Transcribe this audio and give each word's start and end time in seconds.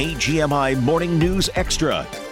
KGMI 0.00 0.80
Morning 0.82 1.18
News 1.18 1.50
Extra. 1.56 2.29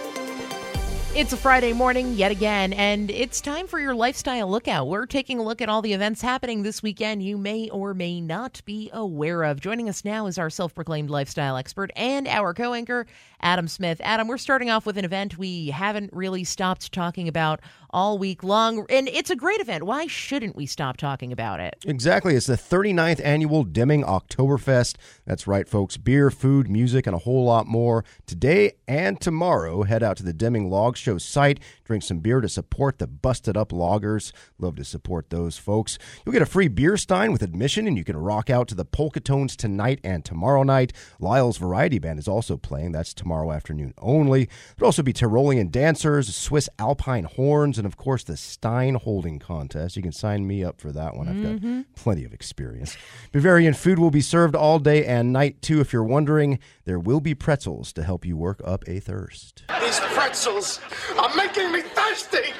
It's 1.18 1.32
a 1.32 1.36
Friday 1.36 1.72
morning 1.72 2.14
yet 2.14 2.30
again, 2.30 2.72
and 2.72 3.10
it's 3.10 3.40
time 3.40 3.66
for 3.66 3.80
your 3.80 3.92
lifestyle 3.92 4.48
lookout. 4.48 4.86
We're 4.86 5.04
taking 5.04 5.40
a 5.40 5.42
look 5.42 5.60
at 5.60 5.68
all 5.68 5.82
the 5.82 5.92
events 5.92 6.22
happening 6.22 6.62
this 6.62 6.80
weekend 6.80 7.24
you 7.24 7.36
may 7.36 7.68
or 7.70 7.92
may 7.92 8.20
not 8.20 8.62
be 8.64 8.88
aware 8.92 9.42
of. 9.42 9.58
Joining 9.58 9.88
us 9.88 10.04
now 10.04 10.28
is 10.28 10.38
our 10.38 10.48
self 10.48 10.76
proclaimed 10.76 11.10
lifestyle 11.10 11.56
expert 11.56 11.90
and 11.96 12.28
our 12.28 12.54
co 12.54 12.72
anchor, 12.72 13.04
Adam 13.40 13.66
Smith. 13.66 14.00
Adam, 14.04 14.28
we're 14.28 14.38
starting 14.38 14.70
off 14.70 14.86
with 14.86 14.96
an 14.96 15.04
event 15.04 15.36
we 15.36 15.70
haven't 15.70 16.12
really 16.12 16.44
stopped 16.44 16.92
talking 16.92 17.26
about 17.26 17.58
all 17.90 18.16
week 18.16 18.44
long, 18.44 18.86
and 18.88 19.08
it's 19.08 19.30
a 19.30 19.36
great 19.36 19.60
event. 19.60 19.82
Why 19.82 20.06
shouldn't 20.06 20.54
we 20.54 20.66
stop 20.66 20.98
talking 20.98 21.32
about 21.32 21.58
it? 21.58 21.84
Exactly. 21.84 22.36
It's 22.36 22.46
the 22.46 22.54
39th 22.54 23.20
annual 23.24 23.64
Deming 23.64 24.04
Oktoberfest. 24.04 24.94
That's 25.26 25.48
right, 25.48 25.68
folks. 25.68 25.96
Beer, 25.96 26.30
food, 26.30 26.70
music, 26.70 27.08
and 27.08 27.16
a 27.16 27.20
whole 27.20 27.44
lot 27.44 27.66
more. 27.66 28.04
Today 28.24 28.74
and 28.86 29.20
tomorrow, 29.20 29.82
head 29.82 30.04
out 30.04 30.16
to 30.18 30.22
the 30.22 30.32
Deming 30.32 30.70
Log 30.70 30.96
Show 30.96 31.07
site, 31.16 31.60
drink 31.84 32.02
some 32.02 32.18
beer 32.18 32.42
to 32.42 32.48
support 32.48 32.98
the 32.98 33.06
busted 33.06 33.56
up 33.56 33.72
loggers. 33.72 34.32
Love 34.58 34.76
to 34.76 34.84
support 34.84 35.30
those 35.30 35.56
folks. 35.56 35.96
You'll 36.26 36.34
get 36.34 36.42
a 36.42 36.46
free 36.46 36.68
beer 36.68 36.98
stein 36.98 37.32
with 37.32 37.42
admission, 37.42 37.86
and 37.86 37.96
you 37.96 38.04
can 38.04 38.16
rock 38.18 38.50
out 38.50 38.68
to 38.68 38.74
the 38.74 38.84
Polka 38.84 39.20
Tones 39.20 39.56
tonight 39.56 40.00
and 40.04 40.24
tomorrow 40.24 40.62
night. 40.62 40.92
Lyle's 41.18 41.56
Variety 41.56 41.98
Band 41.98 42.18
is 42.18 42.28
also 42.28 42.56
playing. 42.56 42.92
That's 42.92 43.14
tomorrow 43.14 43.52
afternoon 43.52 43.94
only. 43.98 44.48
There'll 44.76 44.88
also 44.88 45.02
be 45.02 45.12
Tyrolean 45.12 45.70
dancers, 45.70 46.34
Swiss 46.36 46.68
Alpine 46.78 47.24
horns, 47.24 47.78
and 47.78 47.86
of 47.86 47.96
course 47.96 48.24
the 48.24 48.36
Stein 48.36 48.96
holding 48.96 49.38
contest. 49.38 49.96
You 49.96 50.02
can 50.02 50.12
sign 50.12 50.46
me 50.46 50.62
up 50.64 50.80
for 50.80 50.92
that 50.92 51.16
one. 51.16 51.28
I've 51.28 51.38
Mm-hmm. 51.38 51.76
got 51.82 51.94
plenty 51.94 52.24
of 52.24 52.34
experience. 52.34 52.96
Bavarian 53.32 53.72
food 53.72 53.98
will 53.98 54.10
be 54.10 54.20
served 54.20 54.56
all 54.56 54.78
day 54.80 55.04
and 55.04 55.32
night 55.32 55.62
too. 55.62 55.80
If 55.80 55.92
you're 55.92 56.02
wondering, 56.02 56.58
there 56.84 56.98
will 56.98 57.20
be 57.20 57.34
pretzels 57.34 57.92
to 57.92 58.02
help 58.02 58.24
you 58.26 58.36
work 58.36 58.60
up 58.64 58.82
a 58.88 58.98
thirst. 58.98 59.62
These 59.80 60.00
pretzels 60.00 60.80
are 61.18 61.34
making 61.34 61.72
me 61.72 61.82
thirsty. 61.82 62.52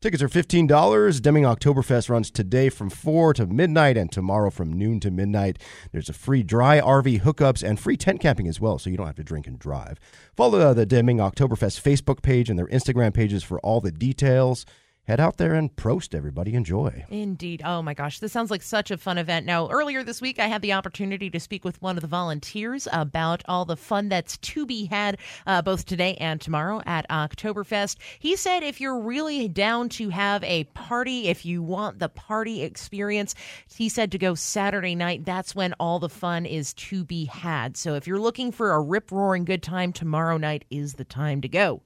Tickets 0.00 0.22
are 0.22 0.28
$15. 0.28 1.22
Deming 1.22 1.44
Oktoberfest 1.44 2.10
runs 2.10 2.30
today 2.30 2.68
from 2.68 2.90
4 2.90 3.34
to 3.34 3.46
midnight 3.46 3.96
and 3.96 4.12
tomorrow 4.12 4.50
from 4.50 4.72
noon 4.72 5.00
to 5.00 5.10
midnight. 5.10 5.58
There's 5.90 6.08
a 6.08 6.12
free 6.12 6.42
dry 6.42 6.80
RV 6.80 7.22
hookups 7.22 7.66
and 7.66 7.80
free 7.80 7.96
tent 7.96 8.20
camping 8.20 8.46
as 8.46 8.60
well, 8.60 8.78
so 8.78 8.90
you 8.90 8.96
don't 8.96 9.06
have 9.06 9.16
to 9.16 9.24
drink 9.24 9.46
and 9.46 9.58
drive. 9.58 9.98
Follow 10.36 10.60
uh, 10.60 10.74
the 10.74 10.86
Deming 10.86 11.16
Oktoberfest 11.16 11.80
Facebook 11.80 12.22
page 12.22 12.50
and 12.50 12.58
their 12.58 12.68
Instagram 12.68 13.14
pages 13.14 13.42
for 13.42 13.58
all 13.60 13.80
the 13.80 13.90
details. 13.90 14.66
Head 15.06 15.20
out 15.20 15.36
there 15.36 15.54
and 15.54 15.74
prost, 15.76 16.16
everybody. 16.16 16.54
Enjoy. 16.54 17.04
Indeed. 17.10 17.62
Oh 17.64 17.80
my 17.80 17.94
gosh, 17.94 18.18
this 18.18 18.32
sounds 18.32 18.50
like 18.50 18.62
such 18.62 18.90
a 18.90 18.98
fun 18.98 19.18
event. 19.18 19.46
Now, 19.46 19.68
earlier 19.68 20.02
this 20.02 20.20
week, 20.20 20.40
I 20.40 20.48
had 20.48 20.62
the 20.62 20.72
opportunity 20.72 21.30
to 21.30 21.38
speak 21.38 21.64
with 21.64 21.80
one 21.80 21.96
of 21.96 22.00
the 22.00 22.08
volunteers 22.08 22.88
about 22.92 23.44
all 23.46 23.64
the 23.64 23.76
fun 23.76 24.08
that's 24.08 24.36
to 24.38 24.66
be 24.66 24.86
had 24.86 25.18
uh, 25.46 25.62
both 25.62 25.86
today 25.86 26.16
and 26.16 26.40
tomorrow 26.40 26.82
at 26.86 27.08
Oktoberfest. 27.08 27.98
He 28.18 28.34
said 28.34 28.64
if 28.64 28.80
you're 28.80 28.98
really 28.98 29.46
down 29.46 29.90
to 29.90 30.08
have 30.08 30.42
a 30.42 30.64
party, 30.64 31.28
if 31.28 31.46
you 31.46 31.62
want 31.62 32.00
the 32.00 32.08
party 32.08 32.62
experience, 32.62 33.36
he 33.72 33.88
said 33.88 34.10
to 34.10 34.18
go 34.18 34.34
Saturday 34.34 34.96
night. 34.96 35.24
That's 35.24 35.54
when 35.54 35.72
all 35.74 36.00
the 36.00 36.08
fun 36.08 36.46
is 36.46 36.74
to 36.74 37.04
be 37.04 37.26
had. 37.26 37.76
So 37.76 37.94
if 37.94 38.08
you're 38.08 38.18
looking 38.18 38.50
for 38.50 38.72
a 38.72 38.80
rip 38.80 39.12
roaring 39.12 39.44
good 39.44 39.62
time, 39.62 39.92
tomorrow 39.92 40.36
night 40.36 40.64
is 40.68 40.94
the 40.94 41.04
time 41.04 41.42
to 41.42 41.48
go. 41.48 41.82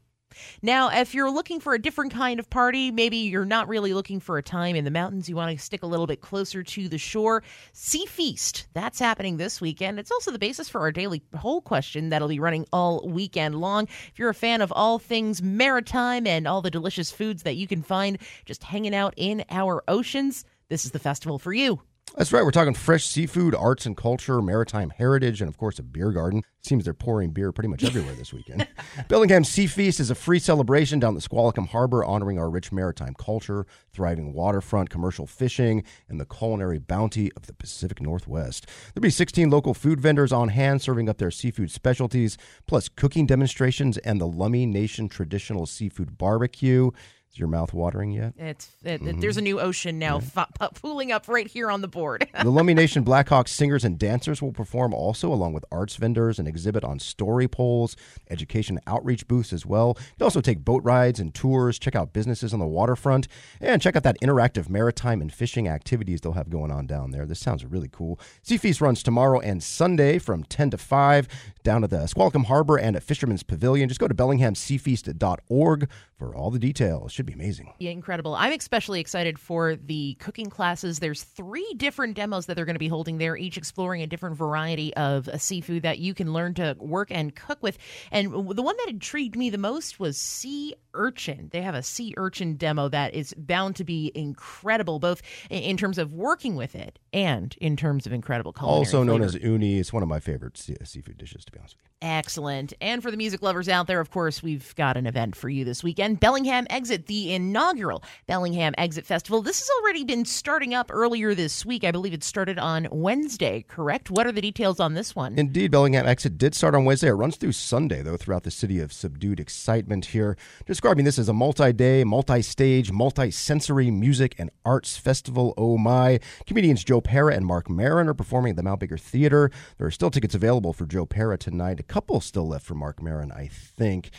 Now, 0.62 0.90
if 0.90 1.14
you're 1.14 1.30
looking 1.30 1.60
for 1.60 1.74
a 1.74 1.78
different 1.78 2.12
kind 2.12 2.40
of 2.40 2.48
party, 2.50 2.90
maybe 2.90 3.16
you're 3.16 3.44
not 3.44 3.68
really 3.68 3.94
looking 3.94 4.20
for 4.20 4.38
a 4.38 4.42
time 4.42 4.76
in 4.76 4.84
the 4.84 4.90
mountains, 4.90 5.28
you 5.28 5.36
want 5.36 5.56
to 5.56 5.62
stick 5.62 5.82
a 5.82 5.86
little 5.86 6.06
bit 6.06 6.20
closer 6.20 6.62
to 6.62 6.88
the 6.88 6.98
shore, 6.98 7.42
SeaFeast. 7.74 8.66
That's 8.72 8.98
happening 8.98 9.36
this 9.36 9.60
weekend. 9.60 9.98
It's 9.98 10.10
also 10.10 10.30
the 10.30 10.38
basis 10.38 10.68
for 10.68 10.80
our 10.80 10.92
daily 10.92 11.20
poll 11.32 11.60
question 11.60 12.10
that'll 12.10 12.28
be 12.28 12.40
running 12.40 12.66
all 12.72 13.06
weekend 13.08 13.54
long. 13.56 13.84
If 13.84 14.18
you're 14.18 14.30
a 14.30 14.34
fan 14.34 14.60
of 14.60 14.72
all 14.72 14.98
things 14.98 15.42
maritime 15.42 16.26
and 16.26 16.46
all 16.46 16.62
the 16.62 16.70
delicious 16.70 17.10
foods 17.10 17.42
that 17.42 17.56
you 17.56 17.66
can 17.66 17.82
find 17.82 18.18
just 18.44 18.64
hanging 18.64 18.94
out 18.94 19.14
in 19.16 19.44
our 19.50 19.82
oceans, 19.88 20.44
this 20.68 20.84
is 20.84 20.92
the 20.92 20.98
festival 20.98 21.38
for 21.38 21.52
you. 21.52 21.80
That's 22.16 22.32
right. 22.32 22.44
We're 22.44 22.50
talking 22.50 22.74
fresh 22.74 23.06
seafood, 23.06 23.54
arts 23.54 23.86
and 23.86 23.96
culture, 23.96 24.42
maritime 24.42 24.90
heritage, 24.90 25.40
and 25.40 25.48
of 25.48 25.56
course, 25.56 25.78
a 25.78 25.82
beer 25.82 26.10
garden. 26.10 26.42
Seems 26.60 26.84
they're 26.84 26.92
pouring 26.92 27.30
beer 27.30 27.52
pretty 27.52 27.68
much 27.68 27.84
everywhere 27.84 28.14
this 28.14 28.32
weekend. 28.32 28.66
Bellingham 29.08 29.44
SeaFeast 29.44 30.00
is 30.00 30.10
a 30.10 30.16
free 30.16 30.40
celebration 30.40 30.98
down 30.98 31.14
the 31.14 31.20
Squalicum 31.20 31.68
Harbor 31.68 32.04
honoring 32.04 32.36
our 32.38 32.50
rich 32.50 32.72
maritime 32.72 33.14
culture, 33.14 33.64
thriving 33.92 34.32
waterfront, 34.32 34.90
commercial 34.90 35.26
fishing, 35.26 35.84
and 36.08 36.20
the 36.20 36.26
culinary 36.26 36.78
bounty 36.78 37.30
of 37.36 37.46
the 37.46 37.54
Pacific 37.54 38.02
Northwest. 38.02 38.66
There'll 38.92 39.02
be 39.02 39.10
16 39.10 39.48
local 39.48 39.72
food 39.72 40.00
vendors 40.00 40.32
on 40.32 40.48
hand 40.48 40.82
serving 40.82 41.08
up 41.08 41.18
their 41.18 41.30
seafood 41.30 41.70
specialties, 41.70 42.36
plus 42.66 42.88
cooking 42.88 43.24
demonstrations 43.24 43.98
and 43.98 44.20
the 44.20 44.28
Lummi 44.28 44.66
Nation 44.66 45.08
traditional 45.08 45.64
seafood 45.64 46.18
barbecue. 46.18 46.90
Is 47.32 47.38
your 47.38 47.46
mouth 47.46 47.72
watering 47.72 48.10
yet? 48.10 48.34
It's 48.36 48.70
it, 48.82 49.00
mm-hmm. 49.00 49.20
There's 49.20 49.36
a 49.36 49.40
new 49.40 49.60
ocean 49.60 50.00
now 50.00 50.18
pu- 50.18 50.68
pooling 50.74 51.12
up 51.12 51.28
right 51.28 51.46
here 51.46 51.70
on 51.70 51.80
the 51.80 51.86
board. 51.86 52.28
The 52.32 52.50
Lummi 52.50 52.74
Nation 52.74 53.04
Blackhawks 53.04 53.48
singers 53.48 53.84
and 53.84 53.96
dancers 53.96 54.42
will 54.42 54.50
perform 54.50 54.92
also, 54.92 55.32
along 55.32 55.52
with 55.52 55.64
arts 55.70 55.94
vendors 55.94 56.40
and 56.40 56.48
exhibit 56.48 56.82
on 56.82 56.98
story 56.98 57.46
poles, 57.46 57.94
education 58.30 58.80
outreach 58.88 59.28
booths 59.28 59.52
as 59.52 59.64
well. 59.64 59.96
You 59.96 60.04
can 60.18 60.24
also 60.24 60.40
take 60.40 60.64
boat 60.64 60.82
rides 60.82 61.20
and 61.20 61.32
tours, 61.32 61.78
check 61.78 61.94
out 61.94 62.12
businesses 62.12 62.52
on 62.52 62.58
the 62.58 62.66
waterfront, 62.66 63.28
and 63.60 63.80
check 63.80 63.94
out 63.94 64.02
that 64.02 64.20
interactive 64.20 64.68
maritime 64.68 65.20
and 65.20 65.32
fishing 65.32 65.68
activities 65.68 66.20
they'll 66.20 66.32
have 66.32 66.50
going 66.50 66.72
on 66.72 66.88
down 66.88 67.12
there. 67.12 67.26
This 67.26 67.38
sounds 67.38 67.64
really 67.64 67.88
cool. 67.92 68.18
SeaFeast 68.44 68.80
runs 68.80 69.04
tomorrow 69.04 69.38
and 69.38 69.62
Sunday 69.62 70.18
from 70.18 70.42
10 70.42 70.70
to 70.70 70.78
5 70.78 71.28
down 71.62 71.84
at 71.84 71.90
the 71.90 72.08
Squalicum 72.08 72.44
Harbor 72.44 72.76
and 72.76 72.96
at 72.96 73.04
Fisherman's 73.04 73.44
Pavilion. 73.44 73.88
Just 73.88 74.00
go 74.00 74.08
to 74.08 74.14
bellinghamseafeast.org 74.14 75.88
for 76.20 76.34
all 76.36 76.50
the 76.50 76.58
details. 76.58 77.12
Should 77.12 77.24
be 77.24 77.32
amazing. 77.32 77.72
Yeah, 77.78 77.92
incredible. 77.92 78.34
I'm 78.34 78.52
especially 78.52 79.00
excited 79.00 79.38
for 79.38 79.74
the 79.74 80.16
cooking 80.20 80.50
classes. 80.50 80.98
There's 80.98 81.22
three 81.22 81.66
different 81.78 82.14
demos 82.14 82.44
that 82.44 82.56
they're 82.56 82.66
going 82.66 82.74
to 82.74 82.78
be 82.78 82.88
holding 82.88 83.16
there, 83.16 83.38
each 83.38 83.56
exploring 83.56 84.02
a 84.02 84.06
different 84.06 84.36
variety 84.36 84.92
of 84.96 85.28
uh, 85.28 85.38
seafood 85.38 85.82
that 85.82 85.98
you 85.98 86.12
can 86.12 86.34
learn 86.34 86.52
to 86.54 86.76
work 86.78 87.08
and 87.10 87.34
cook 87.34 87.58
with. 87.62 87.78
And 88.12 88.26
the 88.32 88.62
one 88.62 88.76
that 88.76 88.88
intrigued 88.90 89.34
me 89.34 89.48
the 89.48 89.56
most 89.56 89.98
was 89.98 90.18
sea 90.18 90.74
urchin. 90.92 91.48
They 91.52 91.62
have 91.62 91.74
a 91.74 91.82
sea 91.82 92.12
urchin 92.18 92.56
demo 92.56 92.90
that 92.90 93.14
is 93.14 93.32
bound 93.38 93.76
to 93.76 93.84
be 93.84 94.12
incredible, 94.14 94.98
both 94.98 95.22
in- 95.48 95.62
in 95.62 95.76
terms 95.78 95.96
of 95.96 96.12
working 96.12 96.54
with 96.54 96.74
it 96.74 96.98
and 97.14 97.56
in 97.62 97.76
terms 97.76 98.06
of 98.06 98.12
incredible 98.12 98.52
culinary 98.52 98.78
Also 98.80 99.02
known 99.04 99.20
flavor. 99.20 99.36
as 99.38 99.42
uni. 99.42 99.78
It's 99.78 99.92
one 99.92 100.02
of 100.02 100.08
my 100.10 100.20
favorite 100.20 100.58
sea- 100.58 100.76
seafood 100.84 101.16
dishes, 101.16 101.46
to 101.46 101.52
be 101.52 101.58
honest 101.60 101.76
with 101.76 101.84
you. 101.84 101.90
Excellent. 102.02 102.72
And 102.80 103.02
for 103.02 103.10
the 103.10 103.16
music 103.16 103.40
lovers 103.42 103.68
out 103.68 103.86
there, 103.86 104.00
of 104.00 104.10
course, 104.10 104.42
we've 104.42 104.74
got 104.74 104.96
an 104.96 105.06
event 105.06 105.36
for 105.36 105.48
you 105.48 105.64
this 105.64 105.82
weekend. 105.84 106.09
Bellingham 106.14 106.66
Exit, 106.70 107.06
the 107.06 107.34
inaugural 107.34 108.02
Bellingham 108.26 108.74
Exit 108.78 109.06
Festival. 109.06 109.42
This 109.42 109.60
has 109.60 109.68
already 109.80 110.04
been 110.04 110.24
starting 110.24 110.74
up 110.74 110.90
earlier 110.92 111.34
this 111.34 111.64
week. 111.64 111.84
I 111.84 111.90
believe 111.90 112.12
it 112.12 112.24
started 112.24 112.58
on 112.58 112.88
Wednesday, 112.90 113.64
correct? 113.68 114.10
What 114.10 114.26
are 114.26 114.32
the 114.32 114.40
details 114.40 114.80
on 114.80 114.94
this 114.94 115.14
one? 115.14 115.38
Indeed, 115.38 115.70
Bellingham 115.70 116.06
Exit 116.06 116.38
did 116.38 116.54
start 116.54 116.74
on 116.74 116.84
Wednesday. 116.84 117.08
It 117.08 117.12
runs 117.12 117.36
through 117.36 117.52
Sunday, 117.52 118.02
though, 118.02 118.16
throughout 118.16 118.42
the 118.42 118.50
city 118.50 118.80
of 118.80 118.92
subdued 118.92 119.40
excitement 119.40 120.06
here. 120.06 120.36
Describing 120.66 121.04
this 121.04 121.18
as 121.18 121.28
a 121.28 121.32
multi 121.32 121.72
day, 121.72 122.04
multi 122.04 122.42
stage, 122.42 122.90
multi 122.90 123.30
sensory 123.30 123.90
music 123.90 124.34
and 124.38 124.50
arts 124.64 124.96
festival. 124.96 125.54
Oh 125.56 125.78
my. 125.78 126.20
Comedians 126.46 126.84
Joe 126.84 127.00
Pera 127.00 127.34
and 127.34 127.46
Marc 127.46 127.68
Maron 127.68 128.08
are 128.08 128.14
performing 128.14 128.50
at 128.50 128.56
the 128.56 128.62
Mount 128.62 128.80
Baker 128.80 128.98
Theater. 128.98 129.50
There 129.78 129.86
are 129.86 129.90
still 129.90 130.10
tickets 130.10 130.34
available 130.34 130.72
for 130.72 130.86
Joe 130.86 131.06
Pera 131.06 131.38
tonight. 131.38 131.80
A 131.80 131.84
couple 131.84 132.20
still 132.20 132.46
left 132.48 132.66
for 132.66 132.74
Marc 132.74 133.02
Maron, 133.02 133.32
I 133.32 133.48
think. 133.48 134.10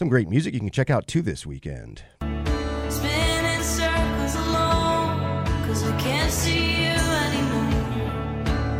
Some 0.00 0.08
great 0.08 0.30
music 0.30 0.54
you 0.54 0.60
can 0.60 0.70
check 0.70 0.88
out 0.88 1.06
too 1.06 1.20
this 1.20 1.44
weekend. 1.44 2.02
Spinning 2.22 3.62
circles 3.62 4.34
alone, 4.34 5.44
'cause 5.66 5.82
I 5.84 5.94
can't 6.00 6.32
see 6.32 6.84
you. 6.84 6.94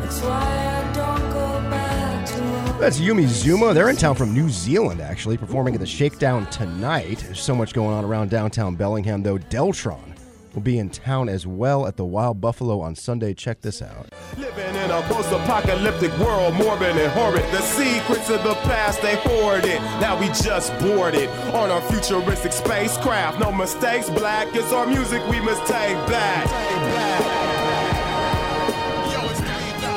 That's 0.01 0.23
why 0.23 0.81
I 0.81 0.93
don't 0.95 1.31
go 1.31 1.61
back 1.69 2.25
to 2.25 2.33
home. 2.33 2.81
That's 2.81 2.99
Yumi 2.99 3.27
Zouma. 3.27 3.75
They're 3.75 3.91
in 3.91 3.97
town 3.97 4.15
from 4.15 4.33
New 4.33 4.49
Zealand, 4.49 5.03
actually, 5.03 5.37
performing 5.37 5.75
at 5.75 5.81
the 5.81 5.87
Shakedown 5.87 6.47
tonight. 6.47 7.19
There's 7.27 7.43
so 7.43 7.55
much 7.55 7.75
going 7.75 7.95
on 7.95 8.07
around 8.07 8.31
downtown 8.31 8.75
Bellingham, 8.77 9.23
though. 9.23 9.37
Deltron 9.37 10.17
will 10.55 10.63
be 10.63 10.79
in 10.79 10.89
town 10.89 11.29
as 11.29 11.47
well 11.47 11.87
at 11.87 11.99
the 11.99 12.07
Wild 12.07 12.41
Buffalo 12.41 12.81
on 12.81 12.95
Sunday. 12.95 13.35
Check 13.35 13.61
this 13.61 13.83
out. 13.83 14.11
Living 14.39 14.75
in 14.77 14.91
a 14.91 15.03
post-apocalyptic 15.03 16.17
world, 16.19 16.55
morbid 16.55 16.97
and 16.97 17.13
horrid. 17.13 17.45
The 17.53 17.61
secrets 17.61 18.31
of 18.31 18.43
the 18.43 18.55
past, 18.63 19.03
they 19.03 19.17
hoard 19.17 19.65
it. 19.65 19.81
Now 20.01 20.19
we 20.19 20.27
just 20.29 20.77
boarded 20.79 21.29
on 21.55 21.71
our 21.71 21.83
futuristic 21.83 22.53
spacecraft. 22.53 23.39
No 23.41 23.53
mistakes, 23.53 24.09
black. 24.09 24.49
It's 24.55 24.73
our 24.73 24.87
music 24.87 25.27
we 25.29 25.41
must 25.41 25.61
take 25.67 25.97
back. 26.07 26.47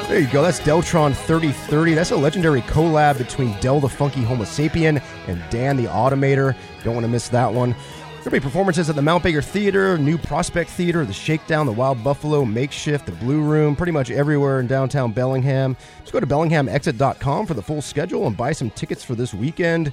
There 0.10 0.20
you 0.20 0.28
go. 0.28 0.44
That's 0.44 0.60
Deltron 0.60 1.16
3030. 1.16 1.94
That's 1.96 2.12
a 2.12 2.16
legendary 2.16 2.62
collab 2.62 3.18
between 3.18 3.60
Del 3.60 3.80
the 3.80 3.90
Funky 3.90 4.22
Homosapien 4.22 5.02
and 5.28 5.44
Dan 5.50 5.76
the 5.78 5.86
Automator. 5.86 6.56
Don't 6.84 6.94
want 6.94 7.06
to 7.06 7.12
miss 7.12 7.30
that 7.30 7.52
one. 7.52 7.76
There'll 8.24 8.32
be 8.32 8.40
performances 8.40 8.90
at 8.90 8.96
the 8.96 9.02
Mount 9.02 9.22
Baker 9.22 9.42
Theater, 9.42 9.98
New 9.98 10.18
Prospect 10.18 10.70
Theater, 10.70 11.04
the 11.04 11.12
Shakedown, 11.12 11.66
the 11.66 11.74
Wild 11.74 12.02
Buffalo, 12.06 12.46
Makeshift, 12.46 13.06
the 13.06 13.12
Blue 13.12 13.42
Room, 13.42 13.76
pretty 13.76 13.92
much 13.92 14.10
everywhere 14.12 14.62
in 14.62 14.68
downtown 14.68 15.12
Bellingham. 15.12 15.76
Just 16.00 16.14
go 16.14 16.22
to 16.22 16.26
BellinghamExit.com 16.26 17.46
for 17.46 17.54
the 17.54 17.62
full 17.62 17.82
schedule 17.82 18.26
and 18.26 18.38
buy 18.38 18.54
some 18.54 18.70
tickets 18.70 19.04
for 19.04 19.14
this 19.16 19.34
weekend. 19.34 19.92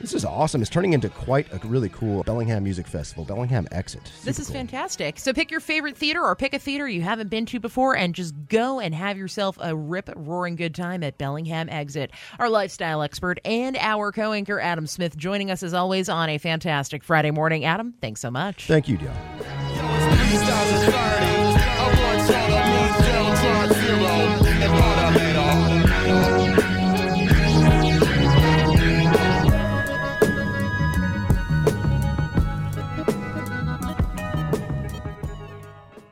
This 0.00 0.14
is 0.14 0.24
awesome. 0.24 0.62
It's 0.62 0.70
turning 0.70 0.94
into 0.94 1.10
quite 1.10 1.52
a 1.52 1.58
really 1.66 1.90
cool 1.90 2.22
Bellingham 2.22 2.64
Music 2.64 2.86
Festival, 2.86 3.26
Bellingham 3.26 3.68
Exit. 3.70 4.10
This 4.24 4.38
is 4.38 4.46
cool. 4.46 4.54
fantastic. 4.56 5.18
So 5.18 5.34
pick 5.34 5.50
your 5.50 5.60
favorite 5.60 5.94
theater 5.94 6.22
or 6.22 6.34
pick 6.34 6.54
a 6.54 6.58
theater 6.58 6.88
you 6.88 7.02
haven't 7.02 7.28
been 7.28 7.44
to 7.46 7.60
before 7.60 7.94
and 7.96 8.14
just 8.14 8.34
go 8.48 8.80
and 8.80 8.94
have 8.94 9.18
yourself 9.18 9.58
a 9.60 9.76
rip 9.76 10.08
roaring 10.16 10.56
good 10.56 10.74
time 10.74 11.02
at 11.02 11.18
Bellingham 11.18 11.68
Exit. 11.68 12.12
Our 12.38 12.48
lifestyle 12.48 13.02
expert 13.02 13.40
and 13.44 13.76
our 13.76 14.10
co 14.10 14.32
anchor, 14.32 14.58
Adam 14.58 14.86
Smith, 14.86 15.18
joining 15.18 15.50
us 15.50 15.62
as 15.62 15.74
always 15.74 16.08
on 16.08 16.30
a 16.30 16.38
fantastic 16.38 17.04
Friday 17.04 17.30
morning. 17.30 17.66
Adam, 17.66 17.92
thanks 18.00 18.22
so 18.22 18.30
much. 18.30 18.66
Thank 18.66 18.88
you, 18.88 18.96
Dion. 18.96 19.14
Yo, 19.14 19.42
it's 19.42 20.44
90,030. 20.46 21.49